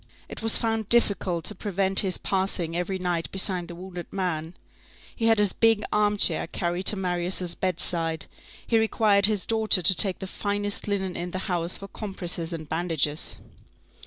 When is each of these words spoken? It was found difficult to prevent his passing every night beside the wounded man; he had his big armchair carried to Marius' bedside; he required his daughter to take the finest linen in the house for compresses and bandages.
It 0.27 0.41
was 0.41 0.57
found 0.57 0.89
difficult 0.89 1.45
to 1.45 1.53
prevent 1.53 1.99
his 1.99 2.17
passing 2.17 2.75
every 2.75 2.97
night 2.97 3.31
beside 3.31 3.67
the 3.67 3.75
wounded 3.75 4.11
man; 4.11 4.55
he 5.15 5.27
had 5.27 5.37
his 5.37 5.53
big 5.53 5.83
armchair 5.93 6.47
carried 6.47 6.87
to 6.87 6.95
Marius' 6.95 7.53
bedside; 7.53 8.25
he 8.65 8.79
required 8.79 9.27
his 9.27 9.45
daughter 9.45 9.83
to 9.83 9.93
take 9.93 10.17
the 10.17 10.25
finest 10.25 10.87
linen 10.87 11.15
in 11.15 11.29
the 11.29 11.37
house 11.45 11.77
for 11.77 11.87
compresses 11.87 12.51
and 12.51 12.67
bandages. 12.67 13.35